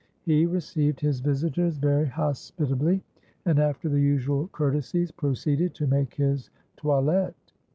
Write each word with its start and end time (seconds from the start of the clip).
He 0.23 0.47
received 0.47 0.99
his 1.01 1.19
visitors 1.19 1.77
very 1.77 2.07
hospitably, 2.07 3.03
and 3.45 3.59
after 3.59 3.87
the 3.87 4.01
usual 4.01 4.47
courtesies 4.51 5.11
proceeded 5.11 5.75
to 5.75 5.85
make 5.85 6.15
his 6.15 6.49
toilette. 6.75 7.35